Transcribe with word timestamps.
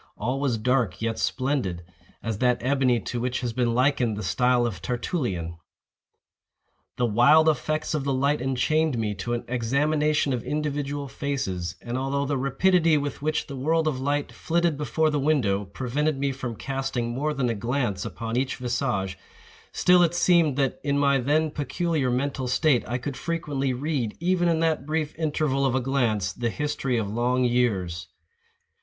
All 0.17 0.39
was 0.39 0.57
dark 0.57 0.99
yet 0.99 1.19
splendid—as 1.19 2.39
that 2.39 2.57
ebony 2.61 2.99
to 3.01 3.19
which 3.19 3.41
has 3.41 3.53
been 3.53 3.75
likened 3.75 4.17
the 4.17 4.23
style 4.23 4.65
of 4.65 4.81
Tertullian. 4.81 5.57
The 6.97 7.05
wild 7.05 7.47
effects 7.47 7.93
of 7.93 8.03
the 8.03 8.11
light 8.11 8.41
enchained 8.41 8.97
me 8.97 9.13
to 9.13 9.33
an 9.35 9.45
examination 9.47 10.33
of 10.33 10.41
individual 10.43 11.07
faces; 11.07 11.75
and 11.83 11.99
although 11.99 12.25
the 12.25 12.39
rapidity 12.39 12.97
with 12.97 13.21
which 13.21 13.45
the 13.45 13.55
world 13.55 13.87
of 13.87 13.99
light 13.99 14.31
flitted 14.31 14.75
before 14.75 15.11
the 15.11 15.19
window, 15.19 15.65
prevented 15.65 16.17
me 16.17 16.31
from 16.31 16.55
casting 16.55 17.11
more 17.11 17.31
than 17.31 17.47
a 17.47 17.53
glance 17.53 18.03
upon 18.03 18.37
each 18.37 18.55
visage, 18.55 19.19
still 19.71 20.01
it 20.01 20.15
seemed 20.15 20.57
that, 20.57 20.79
in 20.83 20.97
my 20.97 21.19
then 21.19 21.51
peculiar 21.51 22.09
mental 22.09 22.47
state, 22.47 22.83
I 22.87 22.97
could 22.97 23.15
frequently 23.15 23.71
read, 23.71 24.17
even 24.19 24.47
in 24.49 24.61
that 24.61 24.87
brief 24.87 25.13
interval 25.19 25.63
of 25.63 25.75
a 25.75 25.79
glance, 25.79 26.33
the 26.33 26.49
history 26.49 26.97
of 26.97 27.07
long 27.07 27.43
years. 27.43 28.07